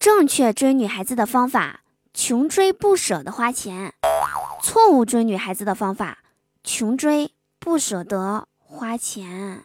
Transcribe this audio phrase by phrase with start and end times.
[0.00, 1.80] 正确追女孩子的方法：
[2.14, 3.90] 穷追不舍得花钱；
[4.62, 6.20] 错误追女孩子的方法：
[6.64, 9.62] 穷追不舍得花钱。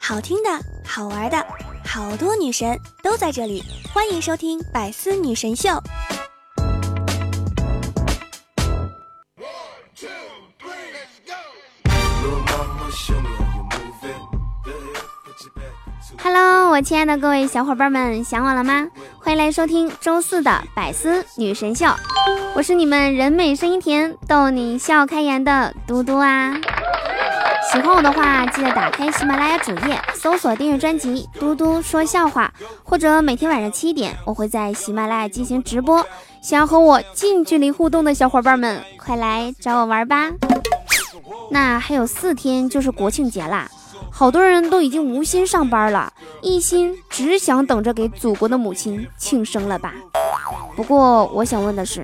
[0.00, 0.50] 好听的，
[0.84, 1.46] 好玩的，
[1.84, 3.62] 好多女神都在这里，
[3.94, 5.68] 欢迎收听《百思女神秀》。
[16.28, 18.88] Hello，我亲爱的各位小伙伴们，想我了吗？
[19.20, 21.86] 欢迎来收听周四的百思女神秀，
[22.56, 26.52] 我是你们人美声音甜、逗你笑开颜的嘟嘟啊！
[27.72, 36.04] 喜欢我的话，记得打开喜马拉雅主页，搜索订阅专辑《嘟嘟说笑话》，或者每天晚上七点，我会在喜马拉雅进行直播。
[36.42, 40.32] 想要和我近距离互动的小伙伴们，快来找我玩吧！
[41.52, 43.70] 那还有四天就是国庆节啦。
[44.18, 49.92] 好多人都已经无心上班了，一心只想等着给祖国的母亲庆生了吧？
[50.74, 52.02] 不过我想问的是，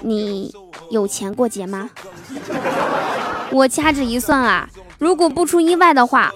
[0.00, 0.50] 你
[0.88, 1.90] 有钱过节吗？
[3.52, 4.66] 我掐指一算啊，
[4.98, 6.32] 如果不出意外的话，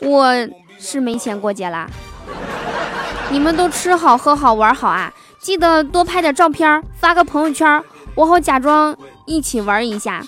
[0.00, 0.32] 我
[0.78, 1.86] 是没钱过节啦。
[3.28, 8.96] 你们都吃好喝好玩好啊，记得多拍点照片发个朋友圈，我好假装
[9.26, 10.24] 一起玩一下。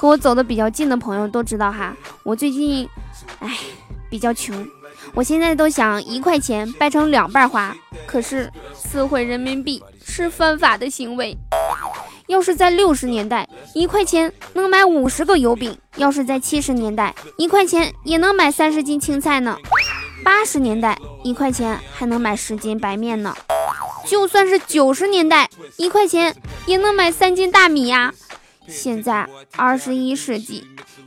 [0.00, 2.88] 和我走的比较近的朋友都知道哈，我最近，
[3.40, 3.54] 唉，
[4.08, 4.66] 比较穷，
[5.12, 7.76] 我现在都想一块钱掰成两半花，
[8.06, 11.36] 可是撕毁人民币是犯法的行为。
[12.28, 19.56] 要是在六十年代，一块钱能买五十个油饼；要是在七十年代，一块钱也能买三十斤青菜呢；
[20.24, 23.34] 八十年代，一块钱还能买十斤白面呢；
[24.06, 28.14] 就算是九十年代，一块钱也能买三斤大米呀。
[28.68, 30.66] 现在二十一世纪，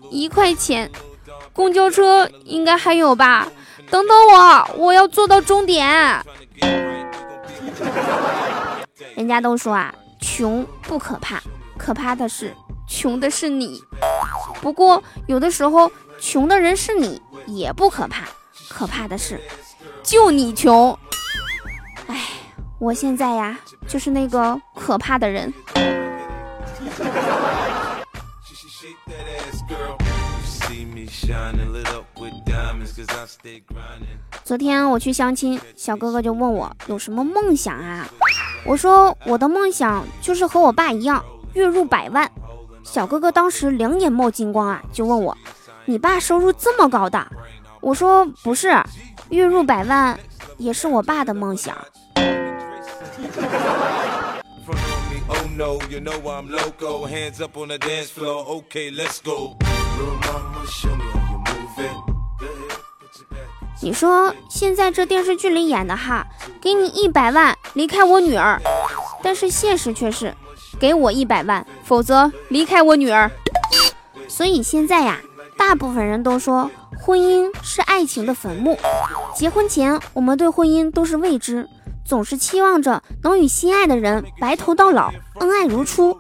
[0.10, 0.92] 一块钱，
[1.54, 3.48] 公交车应该还有吧？
[3.90, 6.24] 等等我，我要坐到终点。
[9.16, 11.42] 人家都说啊，穷不可怕，
[11.78, 12.54] 可怕的是
[12.88, 13.82] 穷的是你。
[14.62, 18.26] 不过有的时候，穷的人是你也不可怕，
[18.70, 19.40] 可怕的是
[20.02, 20.98] 就你穷。
[22.08, 22.22] 哎，
[22.80, 25.54] 我现在呀，就是那个可怕的人。
[34.44, 38.08] 昨天我去相亲，小哥哥就问我有什么梦想啊？
[38.66, 41.24] 我说我的梦想就是和我爸一样，
[41.54, 42.30] 月入百万。
[42.84, 45.38] 小哥哥当时两眼冒金光啊，就问我
[45.86, 47.26] ：“你爸收入这么高的？”
[47.80, 48.76] 我说：“不是，
[49.30, 50.20] 月入百万
[50.58, 51.78] 也是我爸的梦想。”
[63.82, 66.26] 你说现在这电视剧里演的哈，
[66.62, 68.62] 给你一百万离开我女儿，
[69.22, 70.34] 但是现实却是
[70.80, 73.30] 给我一百万，否则离开我女儿。
[74.30, 75.20] 所以现在呀，
[75.58, 78.80] 大部分人都说婚姻是爱情的坟墓。
[79.36, 81.68] 结婚前我们对婚姻都是未知，
[82.06, 85.12] 总是期望着能与心爱的人白头到老，
[85.42, 86.18] 恩爱如初。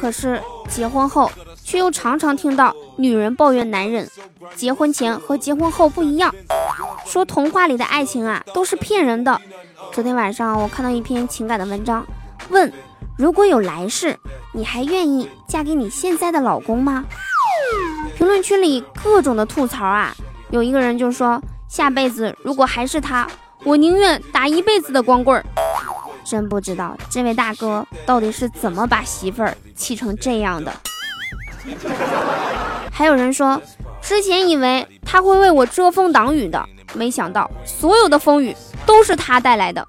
[0.00, 1.28] 可是结婚后，
[1.64, 4.08] 却又常常听到女人抱怨男人，
[4.54, 6.34] 结婚前和结婚后不一样，
[7.06, 9.40] 说童话里的爱情啊都是骗人的。
[9.92, 12.06] 昨天晚上我看到一篇情感的文章，
[12.50, 12.72] 问
[13.16, 14.16] 如果有来世，
[14.52, 17.04] 你还愿意嫁给你现在的老公吗？
[18.16, 20.14] 评论区里各种的吐槽啊，
[20.50, 23.26] 有一个人就说下辈子如果还是他，
[23.64, 25.44] 我宁愿打一辈子的光棍儿。
[26.24, 30.72] 真不知道这位大哥到底是怎么把媳妇儿气成这样的。
[32.92, 33.60] 还有人说，
[34.00, 36.64] 之前以为他会为我遮风挡雨的，
[36.94, 38.54] 没想到所有的风雨
[38.86, 39.86] 都是他带来的。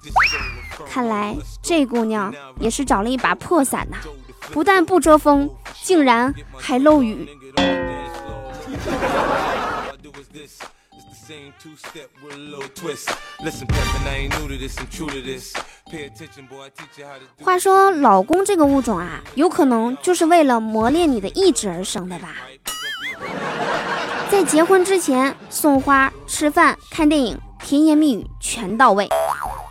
[0.88, 3.98] 看来这姑娘也是找了一把破伞呐，
[4.52, 5.50] 不但不遮风，
[5.82, 7.28] 竟然还漏雨。
[17.42, 22.34] 话说，老公这个物种啊，有可能就是为了磨练你的意志而生的吧？
[24.30, 29.08] 在结婚之前，送花、吃饭、看电影，甜言蜜语全到位。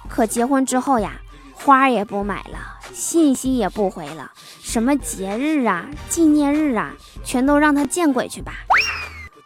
[0.09, 1.21] 可结婚之后呀，
[1.53, 4.31] 花也不买了，信息也不回了，
[4.61, 6.93] 什么节日啊、纪念日啊，
[7.23, 8.53] 全都让他见鬼去吧！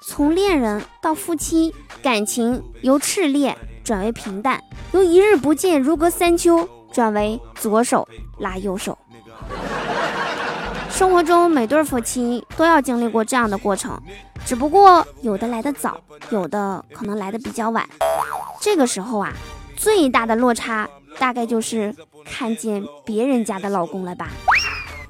[0.10, 1.72] 从恋人到夫妻，
[2.02, 4.60] 感情由炽烈转为平淡，
[4.92, 8.10] 由一日不见如隔三秋转为左手
[8.40, 8.98] 拉右手。
[10.90, 14.02] 生活中每对夫妻都要经历过这样的过程，
[14.44, 16.02] 只不过有的来得早，
[16.32, 17.88] 有的可能来的比较晚。
[18.60, 19.32] 这个时候啊，
[19.78, 20.90] 最大的落差
[21.20, 21.96] 大概就是
[22.26, 24.30] 看见别人家的老公了吧？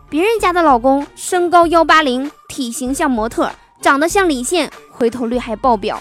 [0.10, 3.50] 别人家的老公身高幺八零，体型像模特，
[3.82, 4.70] 长得像李现，
[5.00, 5.98] 回头率还爆表。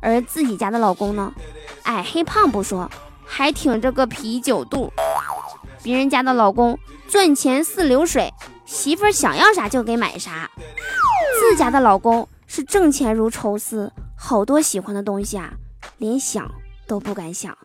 [0.00, 1.32] 而自己家的老公呢，
[1.84, 2.90] 矮黑胖不说，
[3.24, 4.90] 还挺着个啤酒肚。
[5.82, 8.32] 别人家的老公赚钱似流水，
[8.64, 10.50] 媳妇儿想要啥就给买啥。
[11.38, 15.52] 自家的老公是挣钱如抽丝，好多喜欢的东西啊，
[15.98, 16.50] 连想
[16.86, 17.56] 都不敢想。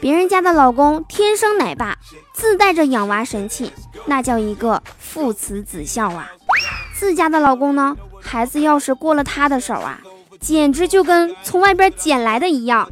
[0.00, 1.96] 别人家的老公天生奶爸，
[2.34, 3.72] 自带着养娃神器，
[4.06, 6.30] 那叫一个父慈子孝啊。
[6.94, 7.96] 自家的老公呢，
[8.26, 10.00] 孩子要是过了他的手啊，
[10.40, 12.90] 简直就跟从外边捡来的一样。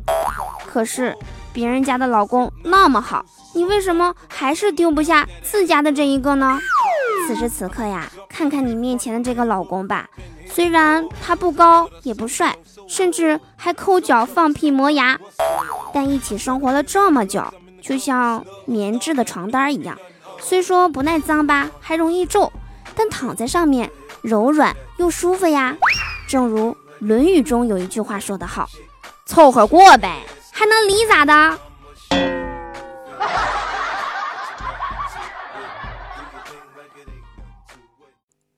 [0.67, 1.17] 可是
[1.53, 3.27] 别人家的老公那么好。
[3.57, 6.59] 你为什么还是丢不下自家的这一个呢？
[7.27, 10.09] 此时此刻呀，看看你面前的这个老公吧，
[10.47, 12.57] 虽然他不高也不帅，
[12.89, 15.19] 甚至还抠脚放屁磨牙，
[15.93, 17.45] 但一起生活了这么久，
[17.81, 19.97] 就像棉质的床单一样，
[20.41, 22.53] 虽说不耐脏吧，还容易皱，
[22.97, 23.91] 但躺在上面
[24.23, 25.77] 柔软又舒服呀。
[26.29, 28.69] 正如《论语》中有一句话说得好
[29.27, 31.59] ：“凑合过呗，还能离咋的？”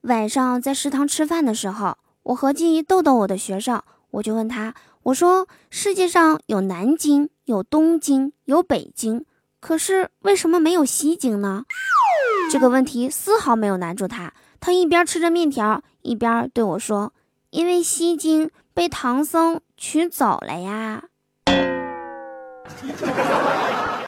[0.03, 3.83] 晚上在食堂吃饭的时候，我合计逗逗我的学生，
[4.13, 9.25] 我就问他：“我说世界上有南京，有东京，有北京，
[9.59, 11.65] 可是为什么没有西京呢？”
[12.49, 17.13] 这个问题丝毫没有难住他，他一边吃着面条，一边对我说
[17.51, 21.03] ：“因为西经被唐僧取走了呀。”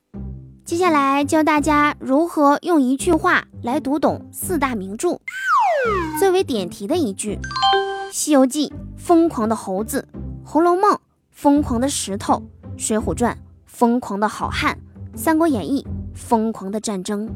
[0.65, 5.19] 接下来教大家如何用一句话来读懂四大名著。
[6.19, 7.39] 最为点题的一句，
[8.13, 10.07] 《西游记》疯狂的猴子，
[10.49, 10.95] 《红楼梦》
[11.31, 12.43] 疯狂的石头，
[12.79, 13.35] 《水浒传》
[13.67, 14.79] 疯狂的好汉，
[15.17, 15.85] 《三国演义》
[16.15, 17.29] 疯狂的战争。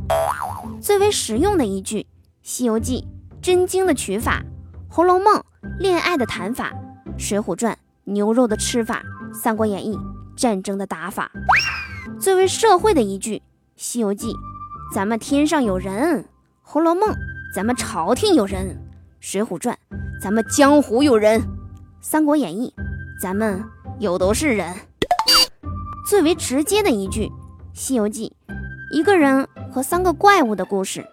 [0.81, 2.01] 最为实用的一句，
[2.43, 3.07] 《西游记》
[3.43, 4.43] 真经的取法，
[4.95, 5.37] 《红楼梦》
[5.79, 6.73] 恋爱的谈法，
[7.19, 7.75] 《水浒传》
[8.05, 9.03] 牛肉的吃法，
[9.35, 9.97] 《三国演义》
[10.37, 11.31] 战争的打法。
[12.19, 13.37] 最为社会的一句，
[13.77, 14.33] 《西游记》，
[14.95, 16.25] 咱们天上有人，
[16.63, 17.11] 《红楼梦》，
[17.55, 18.77] 咱们朝廷有人，
[19.21, 19.77] 《水浒传》，
[20.21, 21.41] 咱们江湖有人，
[22.01, 22.73] 《三国演义》，
[23.21, 23.65] 咱们
[23.99, 24.75] 有都是人。
[26.07, 27.27] 最为直接的一句，
[27.73, 28.33] 《西游记》，
[28.97, 31.01] 一个人和三个怪物的故事，《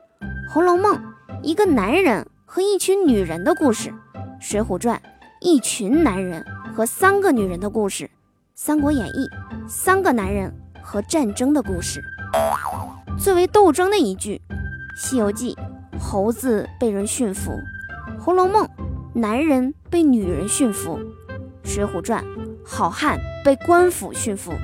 [0.52, 0.94] 红楼梦》，
[1.42, 3.90] 一个男人和一群女人的故事，
[4.42, 4.98] 《水浒传》，
[5.40, 6.46] 一群男人
[6.76, 8.04] 和三个女人的故事，
[8.56, 9.28] 《三国演义》，
[9.70, 10.54] 三个男人。
[10.82, 12.02] 和战争的故事，
[13.20, 14.42] 最为斗争的一句，
[15.00, 15.56] 《西游记》
[16.00, 17.52] 猴子被人驯服，
[18.20, 18.66] 《红楼梦》
[19.14, 20.98] 男人被女人驯服，
[21.64, 22.24] 《水浒传》
[22.66, 24.52] 好汉被官府驯服，《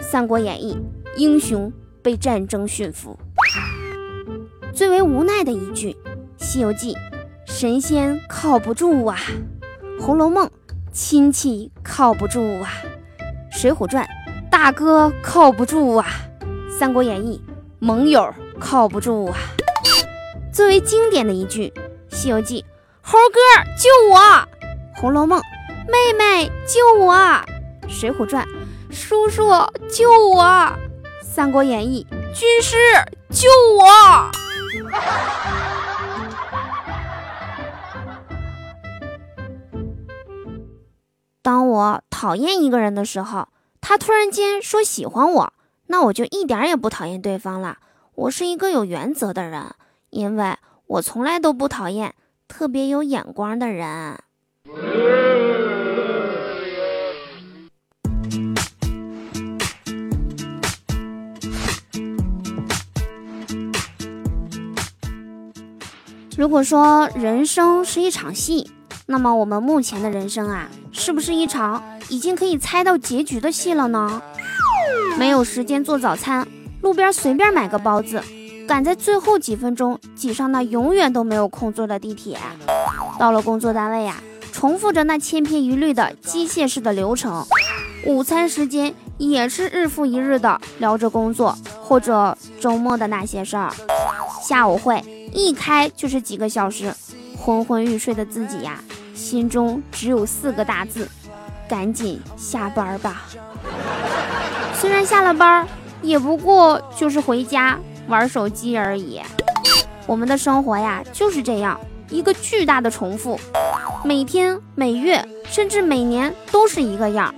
[0.00, 0.78] 三国演义》
[1.18, 3.18] 英雄被战争驯服。
[4.76, 5.92] 最为无奈的一句，
[6.36, 6.94] 《西游记》
[7.46, 9.16] 神仙靠不住啊，
[10.02, 10.46] 《红楼梦》
[10.92, 12.68] 亲戚靠不住啊，
[13.58, 14.04] 《水浒传》。
[14.50, 16.06] 大哥靠不住啊，
[16.78, 17.42] 《三国演义》
[17.78, 19.38] 盟友靠不住啊。
[20.52, 21.72] 最为经典的一句，
[22.14, 22.62] 《西游记》
[23.00, 23.40] 猴哥
[23.78, 24.18] 救我，
[25.00, 25.40] 《红楼梦》
[25.90, 27.14] 妹妹救我，
[27.88, 28.46] 《水浒传》
[28.94, 29.48] 叔叔
[29.88, 30.44] 救我，
[31.22, 32.06] 《三国演义》
[32.38, 32.76] 军师
[33.30, 34.45] 救我。
[41.42, 43.48] 当我讨厌一个人的时候。
[43.88, 45.52] 他突然间说喜欢我，
[45.86, 47.78] 那我就一点也不讨厌对方了。
[48.16, 49.76] 我是一个有原则的人，
[50.10, 50.56] 因为
[50.88, 52.12] 我从来都不讨厌
[52.48, 54.18] 特别有眼光的人。
[66.46, 68.70] 如果说人生是一场戏，
[69.06, 71.82] 那么我们目前的人生啊，是不是一场？
[72.08, 74.22] 已经可以猜到结局的戏了呢。
[75.18, 76.46] 没有时间做早餐，
[76.82, 78.22] 路边随便买个包子，
[78.64, 82.38] 赶在最后几分钟挤上那永远都没有空座的地铁。
[83.18, 84.22] 到了工作单位呀，
[84.52, 87.44] 重复着那千篇一律的机械式的流程。
[88.04, 93.72] 午餐时间也是日复一日的聊着工作或者周末的那些事儿。
[94.40, 95.02] 下午会
[95.36, 96.90] 一开就是几个小时，
[97.36, 98.82] 昏昏欲睡的自己呀，
[99.14, 101.06] 心中只有四个大字。
[101.68, 103.24] 赶紧下班吧！
[104.72, 105.68] 虽然下了班，
[106.00, 107.78] 也不过就是回家
[108.08, 109.20] 玩手机而已。
[110.06, 111.78] 我们的生活呀，就是这样
[112.08, 113.38] 一个巨大的重复。
[114.04, 117.34] 每天、每月，甚至每年都是一个样。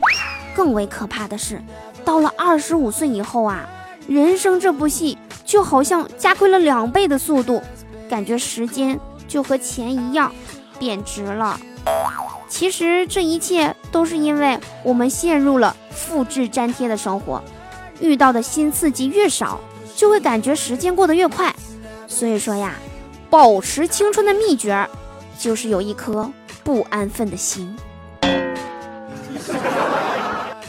[0.54, 1.60] 更为可怕的是，
[2.04, 3.68] 到了二十五岁以后啊，
[4.06, 7.60] 人生这部戏就好像加快了两倍的速度，
[8.08, 10.32] 感觉时间就和钱一样
[10.78, 11.60] 贬值了。
[12.48, 17.42] 其实这一切都是因为我们陷入了复制粘贴的生活，
[18.00, 19.60] 遇到的新刺激越少，
[19.94, 21.54] 就会感觉时间过得越快。
[22.06, 22.74] 所以说呀，
[23.28, 24.88] 保持青春的秘诀，
[25.38, 26.30] 就是有一颗
[26.64, 27.76] 不安分的心。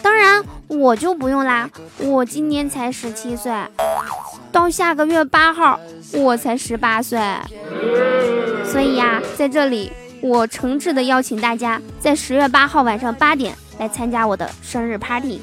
[0.02, 3.52] 当然，我就不用啦，我今年才十七岁，
[4.52, 5.80] 到下个月八号
[6.14, 7.20] 我才十八岁。
[8.66, 9.92] 所以呀，在这里。
[10.22, 15.42] 我诚挚的邀请大家在十月八号晚上八点来参加我的生日 party，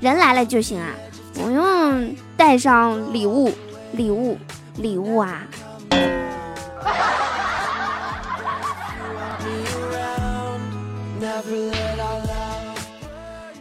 [0.00, 0.88] 人来了就行啊，
[1.34, 3.52] 不用带上礼物，
[3.92, 4.38] 礼物，
[4.78, 5.42] 礼物啊！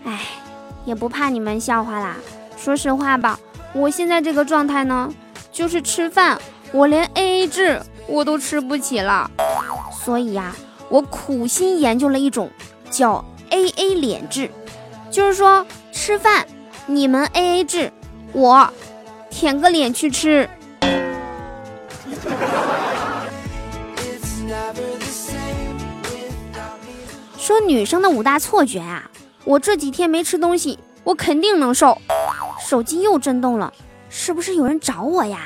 [0.05, 0.21] 哎，
[0.85, 2.15] 也不怕你们笑话啦。
[2.55, 3.37] 说实话吧，
[3.73, 5.13] 我现在这个状态呢，
[5.51, 6.39] 就是吃饭，
[6.71, 9.29] 我连 AA 制我都吃不起了。
[10.03, 10.55] 所以呀，
[10.89, 12.49] 我苦心研究了一种
[12.89, 14.49] 叫 A A 脸制，
[15.11, 16.47] 就是说吃饭
[16.87, 17.91] 你们 A A 制，
[18.33, 18.67] 我
[19.29, 20.49] 舔个脸去吃。
[27.37, 29.09] 说女生的五大错觉啊，
[29.43, 31.97] 我这几天没吃东西，我肯定能瘦。
[32.59, 33.73] 手机又震动了，
[34.11, 35.39] 是不是有人找我呀？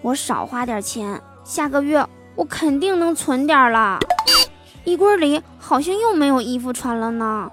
[0.00, 2.02] 我少花点钱，下个月。
[2.34, 3.98] 我肯定能存点了，
[4.84, 7.50] 衣柜里好像又没有衣服穿了呢。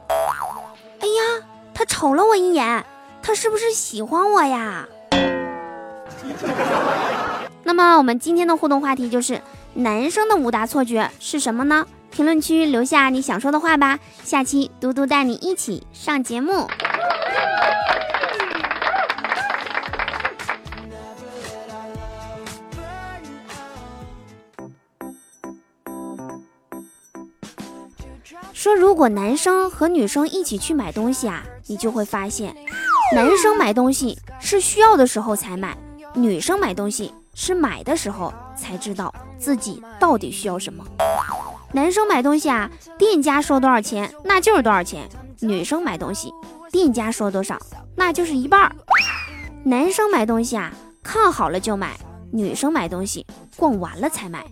[1.01, 1.43] 哎呀，
[1.73, 2.85] 他瞅了我一眼，
[3.21, 4.87] 他是不是喜欢我呀？
[7.65, 9.41] 那么我们今天的互动话题就是
[9.73, 11.85] 男生的五大错觉是什么呢？
[12.09, 16.69] 评论区留下你想说的话吧，下期嘟嘟带你一起上节目。
[28.67, 32.53] 说如果男生和女生一起去买东西啊，你就会发现，
[33.15, 35.77] 男生买东西是需要的时候才买，
[36.13, 40.83] 女生买东西是买的时候才知道自己到底需要什么。
[41.71, 45.03] 男生买东西啊，店家说多少钱那就是多少钱；
[45.39, 46.29] 女生买东西，
[46.69, 47.57] 店家说多少
[47.95, 48.69] 那就是一半。
[49.63, 51.91] 男生买东西啊，看好了就买；
[52.33, 54.45] 女生买东西，逛完了才买。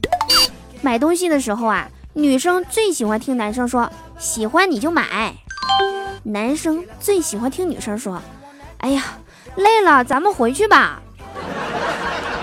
[0.81, 1.89] 买东西的时候啊。
[2.17, 5.35] 女生最喜欢听男生说喜欢你就买，
[6.23, 8.21] 男生最喜欢听女生说，
[8.77, 9.03] 哎呀，
[9.57, 11.01] 累了，咱们回去吧。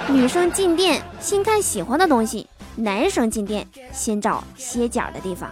[0.09, 5.51] 女生进店先看喜欢的东西，男生进店先找歇脚的地方。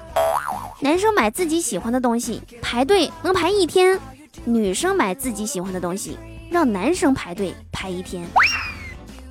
[0.81, 3.99] 男生买自己喜欢的东西排队能排一天，
[4.45, 6.19] 女生买自己喜欢的东西
[6.51, 8.29] 让男生排队排一天。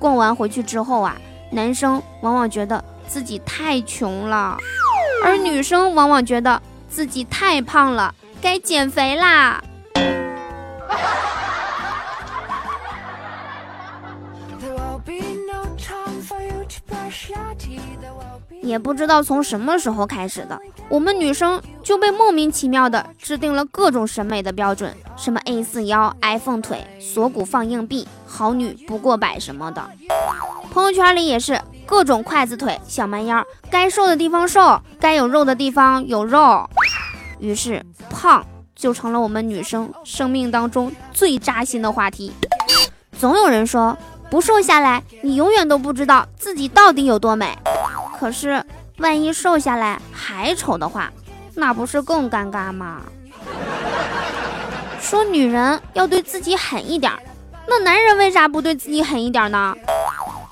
[0.00, 1.16] 逛完回去之后啊，
[1.52, 4.58] 男生往往觉得自己太穷了。
[5.22, 9.62] 而女生往往觉得自己太胖了，该减肥啦。
[18.62, 29.82] 也不知道从什么时候开始的，我们女生就被莫名其妙的制定了各种审美的标准，什么 A 四腰、iPhone 腿、锁骨放硬币、好女不过百什么的。
[30.72, 31.60] 朋友圈里也是。
[31.86, 36.70] 各种筷子腿、小蛮腰，该瘦的地方瘦，该有肉的地方有肉。
[37.40, 42.32] 于是，胖就成了我们女生生命当中最扎心的话题。
[43.18, 43.98] 总有人说，
[44.30, 47.58] 不瘦下来，你永远都不知道自己到底有多美。
[48.18, 48.64] 可是，
[48.98, 51.10] 万一瘦下来还丑的话，
[51.56, 53.02] 那不是更尴尬吗？
[55.00, 57.12] 说女人要对自己狠一点，
[57.66, 59.74] 那男人为啥不对自己狠一点呢？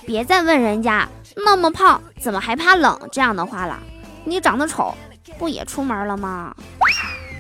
[0.04, 1.08] 别再问人家。
[1.37, 2.99] 那么胖，怎么还怕冷？
[3.12, 3.78] 这样的话了，
[4.25, 4.92] 你长得丑，
[5.38, 6.52] 不也出门了吗？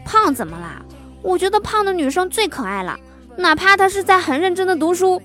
[0.04, 0.80] 胖怎么啦？
[1.20, 2.96] 我觉得胖的女生最可爱了，
[3.36, 5.20] 哪怕她是在很认真的读书，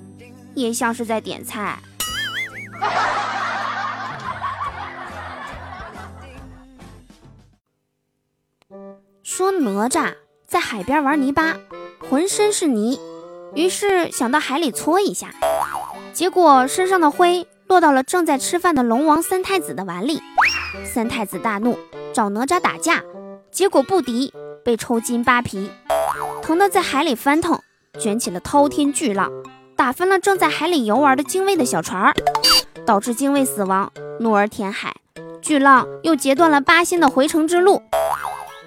[0.55, 1.79] 也像是在点菜。
[9.23, 10.13] 说哪吒
[10.45, 11.57] 在海边玩泥巴，
[12.09, 12.99] 浑身是泥，
[13.55, 15.31] 于是想到海里搓一下，
[16.13, 17.47] 结果身上的灰。
[17.67, 20.21] 落到了正在吃饭的龙王三太子的碗里，
[20.85, 21.75] 三太子大怒，
[22.13, 23.01] 找哪吒打架，
[23.49, 24.31] 结果不敌，
[24.63, 25.71] 被抽筋扒皮，
[26.43, 27.59] 疼得在海里翻腾，
[27.99, 29.31] 卷起了滔天巨浪，
[29.83, 32.13] 打翻了正在海里游玩的精卫的小船，
[32.85, 34.95] 导致精卫死亡，怒而填海。
[35.41, 37.83] 巨浪又截断了八仙的回城之路。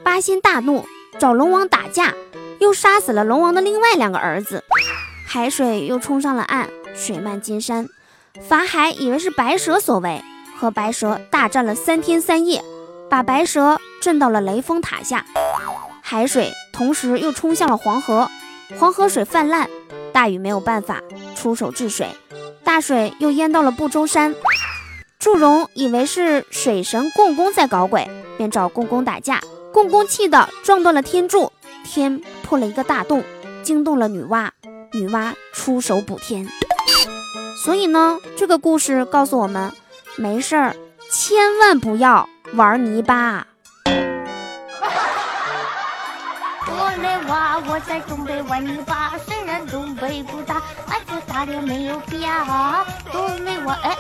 [0.05, 0.85] 八仙大怒，
[1.19, 2.13] 找龙王打架，
[2.59, 4.63] 又杀死了龙王的另外两个儿子。
[5.27, 7.89] 海水又冲上了岸，水漫金山。
[8.47, 10.23] 法海以为是白蛇所为，
[10.59, 12.63] 和白蛇大战了三天三夜，
[13.09, 15.25] 把白蛇震到了雷峰塔下。
[16.03, 18.29] 海水同时又冲向了黄河，
[18.79, 19.67] 黄河水泛滥，
[20.17, 21.03] 大禹没有办法
[21.35, 22.09] 出手治水，
[22.65, 24.35] 大水又淹到了不周山。
[25.19, 28.09] 祝融以为是水神共工在搞鬼，
[28.39, 29.43] 便找共工打架，
[29.75, 31.53] 共工气的撞断了天柱，
[31.85, 33.23] 天破了一个大洞，
[33.63, 34.49] 惊动了女娲，
[34.95, 36.49] 女娲出手补天。
[37.63, 39.71] 所以呢，这个故事告诉我们，
[40.17, 40.77] 没事儿
[41.11, 43.47] 千万不要玩泥巴。
[46.69, 52.29] 我的娃，我在东北玩泥巴，虽然东北不大，俺这大连没有变。
[53.13, 53.97] 东北娃，哎。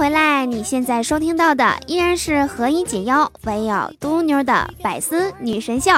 [0.00, 0.46] 回来！
[0.46, 5.90] 你现在收听到的依然是何以解忧，唯有嘟妞的百思女神秀。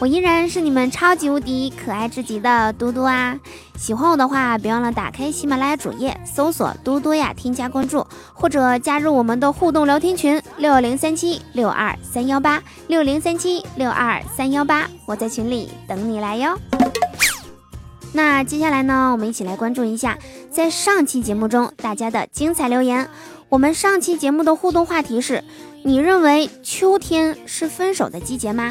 [0.00, 3.40] 我依然是你们超级无敌可爱至极的嘟嘟啊！
[3.74, 16.54] 喜欢我的话，别忘了打开喜马拉雅主页，搜索嘟嘟呀，添加关注，或者加入我们的互动聊天群六零三七六二三幺八六零三七六二三幺八，我在群里等你来哟。
[18.14, 20.18] 那接下来呢，我们一起来关注一下，
[20.52, 23.08] 在上期节目中大家的精彩留言。
[23.48, 25.42] 我们上期节目的互动话题是：
[25.82, 28.70] 你认为秋天是分手的季节吗？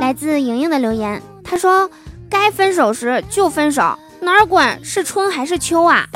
[0.00, 1.90] 来自莹莹的留言，她说：
[2.30, 6.06] 该分手时就分手，哪管是春还是秋啊？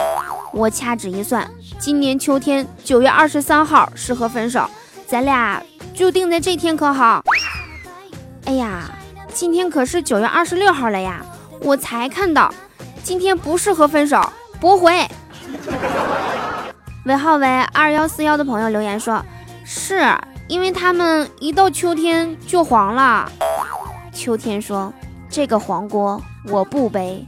[0.55, 4.67] 我掐指一算，今年秋天九月二十三号适合分手，
[5.07, 5.63] 咱俩
[5.95, 7.23] 就定在这天可好？
[8.47, 8.91] 哎呀，
[9.35, 11.25] 今天可是九月二十六号了呀！
[11.61, 12.53] 我才看到，
[13.03, 14.21] 今天不适合分手，
[14.63, 14.93] 驳回。
[17.05, 19.21] 尾号为二幺四幺的朋友留言说，
[19.65, 20.07] 是
[20.47, 23.29] 因为他们一到秋天就黄了。
[24.13, 24.93] 秋天说，
[25.29, 27.27] 这个黄锅我不背。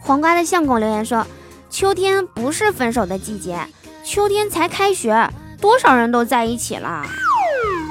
[0.00, 1.26] 黄瓜的相公留言说，
[1.68, 3.58] 秋天不是分手的季节，
[4.04, 5.28] 秋天才开学，
[5.60, 7.04] 多少人都在一起了，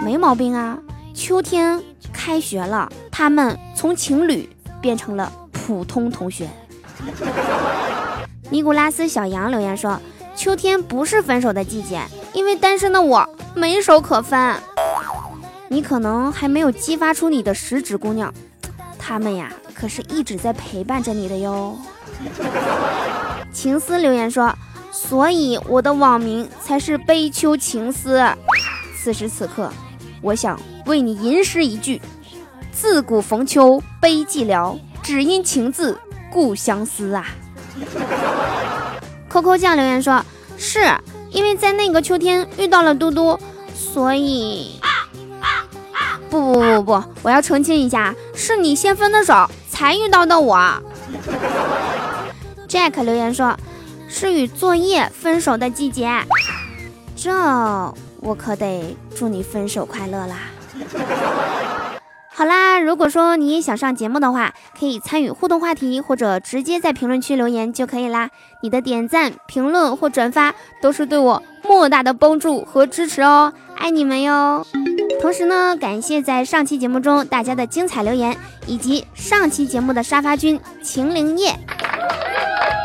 [0.05, 0.77] 没毛病啊。
[1.13, 4.49] 秋天开学了，他们从情侣。
[4.79, 6.47] 变成了普通同学。
[8.49, 9.99] 尼古拉斯小杨留言说
[10.35, 12.01] ：“秋天不是分手的季节，
[12.33, 14.55] 因为单身的我没手可分。
[15.67, 18.33] 你可能还没有激发出你的食指姑娘，
[18.97, 21.77] 他们呀可是一直在陪伴着你的哟。”
[23.51, 24.55] 情思留言说
[24.91, 28.23] ：“所以我的网名才是悲秋情思。
[29.01, 29.71] 此时此刻，
[30.21, 32.01] 我想为你吟诗一句。”
[32.71, 35.97] 自古逢秋悲寂寥，只因情字
[36.31, 37.25] 故相思啊。
[39.29, 40.23] 扣扣酱留言说，
[40.57, 40.79] 是
[41.29, 43.39] 因为在那个秋天遇到了嘟嘟，
[43.75, 44.79] 所以
[46.29, 50.57] 不不不不不，我要澄清一下，是你先分的手才遇到的我。
[52.67, 53.55] Jack 留言说，
[54.07, 56.25] 是与作业分手的季节，
[57.15, 57.31] 这
[58.19, 60.37] 我可得祝你分手快乐啦。
[62.79, 68.29] 如果说你也想上节目的话，可以参与互动话题，或者直接在评论区留言就可以啦。
[68.61, 74.65] 你的点赞、评论或转发都是对我莫大的帮助和支持哦，爱你们哟！
[75.21, 81.55] 同时呢，感谢在上期节目中大家的精彩留言，以及上期节目的沙发君秦灵叶。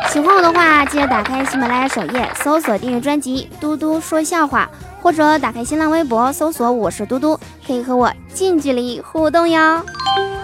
[0.09, 4.69] 喜欢我的话，记得打开喜马拉雅首页，搜索订阅专辑《嘟嘟说笑话》。
[5.03, 7.37] 或者打开新浪微博搜索我是嘟嘟，
[7.67, 9.83] 可以和我近距离互动哟。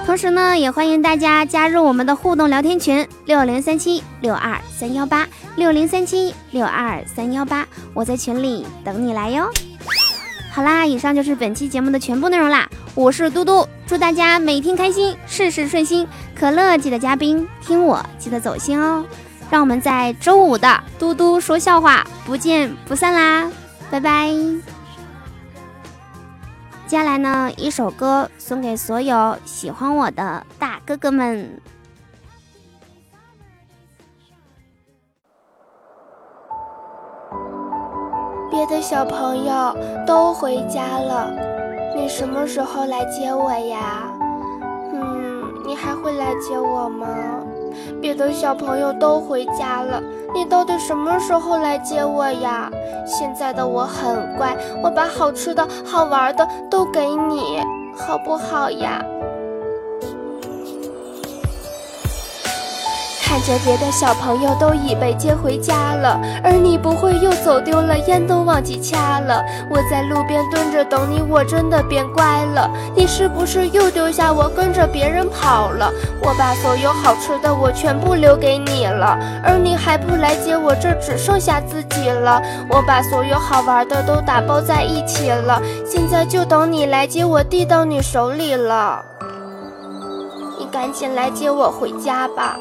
[0.06, 9.50] 同时呢，也欢迎大家加入我们的互动聊天群六零三七六二三幺八六零三七六二三幺八，我在群里等你来哟。
[10.52, 12.68] 好啦，以上就是本期节目的全部内容啦。
[12.96, 16.06] 我是嘟嘟，祝大家每天开心，事事顺心。
[16.38, 19.06] 可乐记得加冰，听我记得走心哦。
[19.50, 23.50] 让我们在周五的嘟嘟说笑话不见不散啦！
[23.92, 24.30] 拜拜。
[26.88, 31.62] 接下来呢，一首歌送给所有喜欢我的大哥哥们。
[38.50, 41.32] 别的小朋友都回家了，
[41.96, 44.12] 你什么时候来接我呀？
[44.92, 47.08] 嗯，你还会来接我吗？
[48.02, 50.02] 别的小朋友都回家了，
[50.34, 52.70] 你到底什么时候来接我呀？
[53.06, 57.60] 现在的我很乖，我把好吃的好玩的都给你，
[57.96, 59.04] 好不好呀？
[63.30, 69.46] 看着别的小朋友都已被接回家了，而你不会又走丢了，烟都忘记掐了。
[69.70, 72.68] 我在路边蹲着等你，我真的变乖了。
[72.96, 75.94] 你是不是又丢下我跟着别人跑了？
[76.24, 82.42] 我把所有好吃的我全部留给你了，而你还不来接我，这只剩下自己了。
[82.68, 89.06] 我把所有好玩的都打包在一起了，现在就等你来接我，递到你手里了。
[90.58, 92.58] 你赶紧来接我回家吧。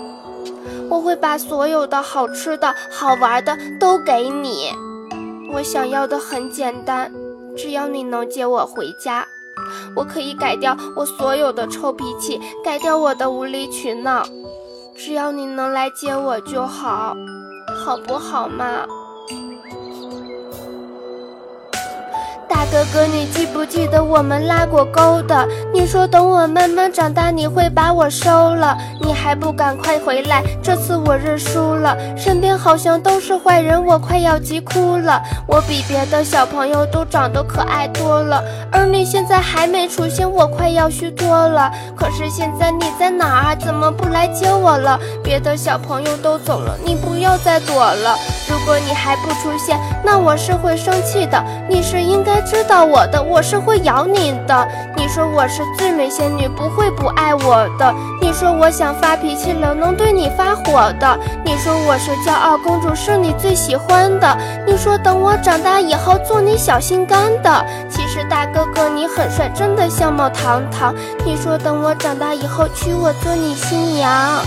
[0.89, 4.73] 我会把所有的好吃的、好玩的都给你。
[5.53, 7.13] 我想要的很简单，
[7.57, 9.27] 只要你能接我回家，
[9.97, 14.25] 我可以改掉我所有的臭脾气，改掉我的无理取闹。
[14.97, 17.17] 只要你能来接我就好，
[17.85, 18.85] 好不好嘛？
[22.49, 25.47] 大哥哥，你记不记得我们拉过钩的？
[25.73, 30.43] 你说等我慢慢长大，你会把我收了，你还不赶快回来？
[30.63, 35.23] 这次我认输了，身边好像都是坏人，我快要急哭了。
[35.47, 41.71] 我比别的小朋友都长得可爱多了，而你现在还没出现，我快要虚脱了。
[41.95, 43.57] 可是现在你在哪儿？
[43.59, 44.99] 怎么不来接我了？
[45.23, 48.17] 别的小朋友都走了，你不要再躲了。
[48.49, 51.41] 如果你还不出现，那我是会生气的。
[51.69, 52.39] 你是应该。
[52.49, 54.69] 知道我的，我是会咬你的。
[54.97, 57.95] 你说我是最美仙女，不会不爱我的。
[58.23, 61.19] 你说我想发脾气了，能对你发火的。
[61.45, 64.39] 你说我是骄傲公主，是你最喜欢的。
[64.67, 67.67] 你说等我长大以后做你小心肝的。
[67.91, 70.95] 其实大哥哥你很帅，真的相貌堂堂。
[71.27, 74.41] 你说等我长大以后娶我做你新娘。